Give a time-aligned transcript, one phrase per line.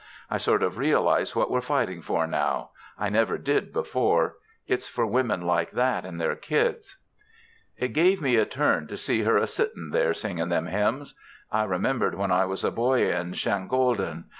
[0.31, 4.37] I sort of realize what we're fighting for now, and I never did before.
[4.65, 6.97] It's for women like that and their kids.
[7.77, 11.13] "It gave me a turn to see her a sitting there singing them hymns.
[11.51, 14.23] I remembered when I was a boy in Shangolden.